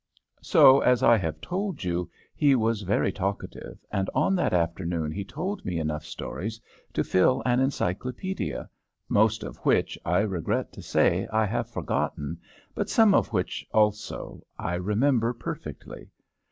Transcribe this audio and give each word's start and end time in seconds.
So, 0.41 0.79
as 0.79 1.03
I 1.03 1.15
have 1.17 1.41
told 1.41 1.83
you, 1.83 2.09
he 2.33 2.55
was 2.55 2.81
very 2.81 3.11
talkative, 3.11 3.77
and 3.91 4.09
on 4.15 4.35
that 4.35 4.51
afternoon 4.51 5.11
he 5.11 5.23
told 5.23 5.63
me 5.63 5.77
enough 5.77 6.05
stories 6.05 6.59
to 6.93 7.03
fill 7.03 7.43
an 7.45 7.59
encyclopædia, 7.59 8.67
most 9.09 9.43
of 9.43 9.57
which, 9.57 9.99
I 10.03 10.21
regret 10.21 10.73
to 10.73 10.81
say, 10.81 11.27
I 11.31 11.45
have 11.45 11.69
forgotten, 11.69 12.39
but 12.73 12.89
some 12.89 13.13
of 13.13 13.31
which, 13.31 13.63
also, 13.71 14.41
I 14.57 14.73
remember 14.73 15.33
perfectly. 15.33 16.09